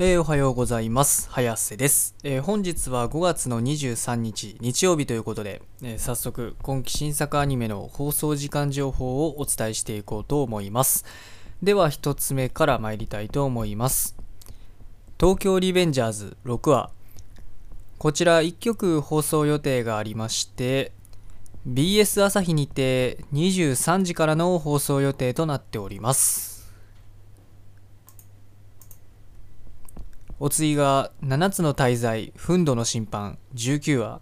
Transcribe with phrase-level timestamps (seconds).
[0.00, 1.28] えーおはようございます。
[1.28, 11.04] 早瀬です、えー本日は5月の23日日曜日ということで、えー早速今期新作アニメの放送時間情報をお伝えしていこうと思います。
[11.64, 14.14] では一つ目から参りたいと思います。
[15.18, 16.92] 東京リベンジャーズ6話。
[17.98, 20.92] こちら1曲放送予定がありまして、
[21.66, 26.57] BS 朝日にて23時からの放送予定となっております。
[30.40, 34.20] お次が7つの大罪憤怒の審判19話。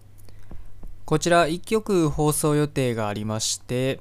[1.05, 4.01] こちら1曲放送予定がありまして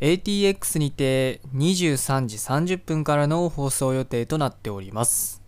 [0.00, 5.40] ATX にて23時30分からの放送予定となっております。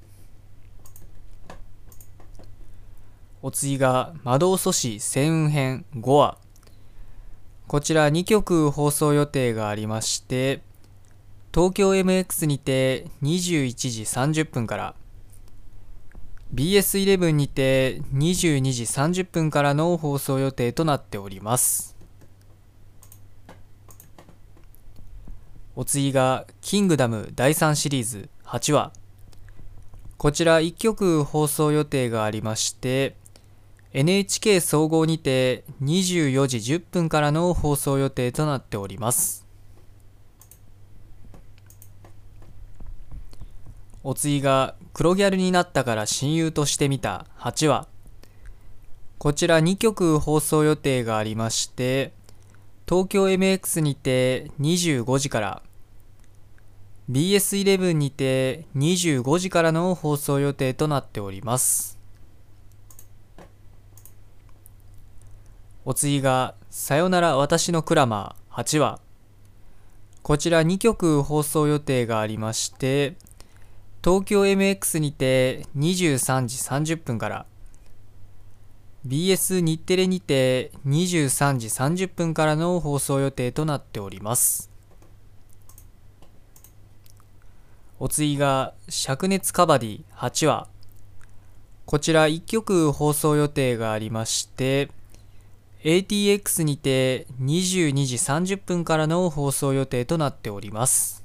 [3.43, 6.39] お次が魔導阻止戦雲編5話。
[7.69, 10.63] こちら2曲放送予定がありまして
[11.55, 14.95] 東京 MX にて21時30分から
[16.55, 21.97] BS11 にて22時30分からの放送予定となっております。
[25.75, 28.93] お次が「キングダム」第3シリーズ8話
[30.19, 33.17] こちら1曲放送予定がありまして
[33.95, 39.47] NHK 総合にて24時10分からの放送予定となっております。
[44.05, 47.27] お次が黒ギャルになったから親友としてみた。
[47.39, 47.89] 8話
[49.19, 52.13] こちら2曲放送予定がありまして
[52.89, 55.63] 東京 MX にて25時から
[57.11, 61.99] BS11 にて25時からの放送予定となっております。
[65.85, 69.01] お次が「さよなら私のクラマー」8話
[70.23, 73.17] こちら2曲放送予定がありまして
[74.05, 77.47] 東京 MX にて23時30分から
[79.07, 84.71] BS 日テレにて23時30分からの放送予定となっております。
[88.01, 90.69] お次が「灼熱カバディ」8話。
[91.87, 94.91] こちら1曲放送予定がありまして
[95.85, 101.22] ATX にて22時30分からの放送予定となっております。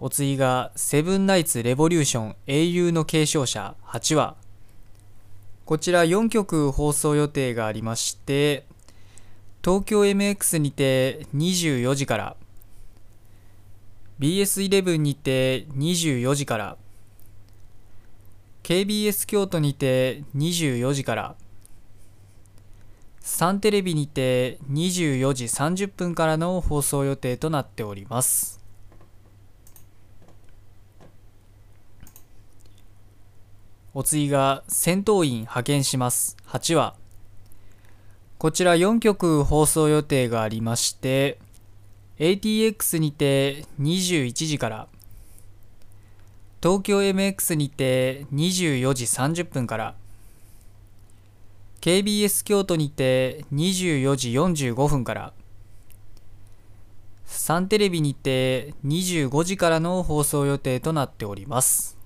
[0.00, 4.36] お次が「セブンナイツ・レボリューション英雄の継承者」8話
[5.64, 8.64] こちら4曲放送予定がありまして
[9.62, 12.36] 東京 MX にて24時から
[14.20, 16.76] BS11 にて24時から
[18.62, 21.36] KBS 京都にて24時から
[23.20, 28.58] サンテレビにて24時30分からの放送予定となっております。
[33.94, 36.36] お次が戦闘員派遣します。
[36.46, 36.94] 8話
[38.38, 41.38] こちら4曲放送予定がありまして
[42.18, 44.86] ATX にて21時から
[46.62, 49.94] 東京 MX にて24時30分から
[51.80, 55.32] KBS 京都にて24時45分から
[57.24, 61.97] サンテレビにて25時からの放送予定となっております。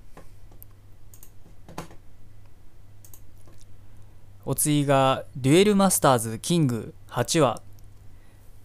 [4.44, 7.62] お次がデュエルマスターズキング8話。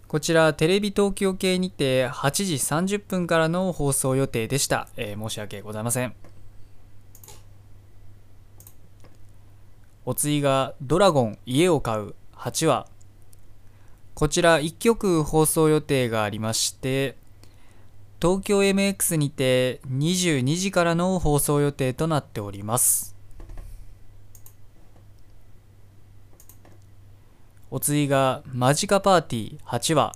[0.08, 6.16] こちらテレビ東京系にて8時30分からの放送予定でした、えー申し訳ございません。
[10.04, 12.88] お次がドラゴン家を買う8話。
[14.16, 17.18] こちら1曲放送予定がありまして
[18.20, 23.17] 東京 MX にて22時からの放送予定となっております。
[27.70, 30.14] お次がマジカパーティー8話。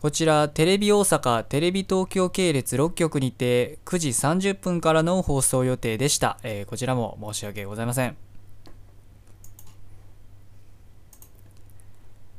[0.00, 8.16] こちらテレビ大阪テレビ東京系列6局にて9時30分からの放送予定でした、えーこちらも申し訳ございません。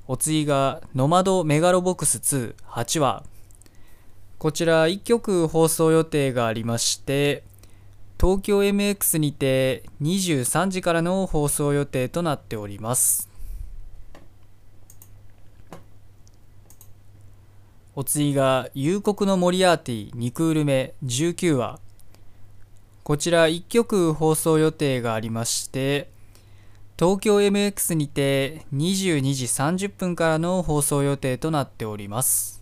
[0.07, 3.24] お次がノマドメガロボックス28話。
[4.39, 7.44] こちら1曲放送予定がありまして
[8.19, 13.29] 東京 MX にて23時からの放送予定となっております。
[17.95, 21.80] お次が「夕刻のモリアーティ2クール目19話」
[23.03, 26.09] こちら1曲放送予定がありまして
[27.00, 32.62] 東京 MX にて22時30分からの放送予定となっております。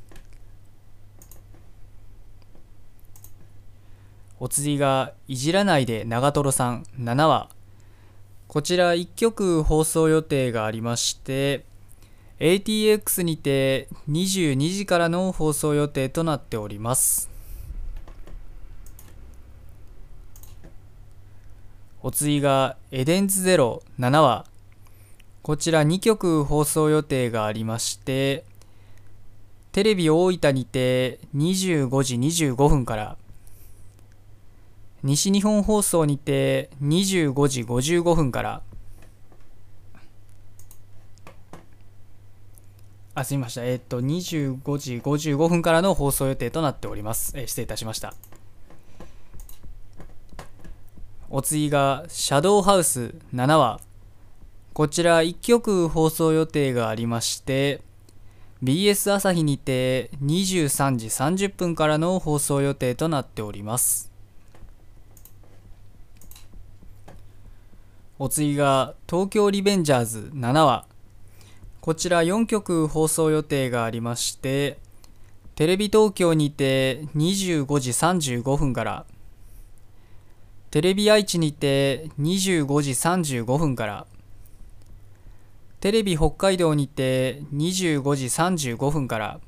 [4.39, 7.50] お次がいじらないで長瀞さん7話。
[8.47, 11.65] こちら1曲放送予定がありまして
[12.39, 17.30] ATX にて22時からの放送予定となっております。
[22.04, 24.45] お次がエデンズゼロ7話。
[25.48, 28.44] こちら2曲放送予定がありまして
[29.72, 33.18] テレビ大分にて25時25分から
[35.04, 38.62] 西日本放送にて25時55分から
[43.18, 43.66] あすみません。
[43.66, 48.14] えっ、と25時55分からの放送予定となっております、えー、失礼いたしました。
[51.31, 53.80] お次がシャドウハウス7話。
[54.75, 57.81] こちら1曲放送予定がありまして
[58.62, 64.12] BS 朝日にて23時30分からの放送予定となっております。
[68.20, 70.87] お次が東京リベンジャーズ7話。
[71.88, 74.78] こちら4曲放送予定がありまして
[75.56, 79.06] テレビ東京にて25時35分から
[80.69, 84.06] テレビ愛知にて25時35分から
[85.80, 88.25] テレビ北海道にて25時
[88.75, 89.39] 35分から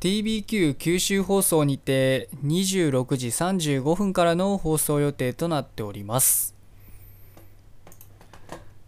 [0.00, 6.61] TBQ 九州放送にて26時35分からの放送予定となっております。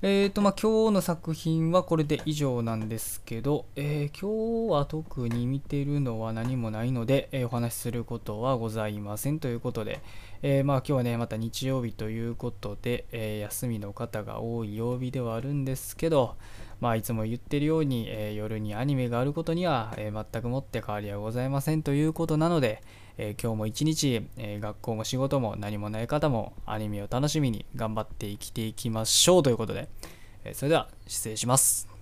[0.07, 10.03] えーとまあ、今日の作品はこれで以上なんですけど、えー、今日は特に見てるのは何もないので、えー、お話しすることはございませんということで、
[10.43, 16.37] え、まあ、今日はね、また日曜日ということで、え休みの方が多い曜日ではあるんですけど、
[16.81, 22.83] まあ、いつも言ってるように、え夜にアニメがあることには、え全くもって変わりはございませんということなので、
[23.17, 29.89] え今日も一日、え学校も仕事も何もない方もアニメを楽しみに頑張って生きていきましょうということで、
[30.45, 31.94] えそれでは失礼します。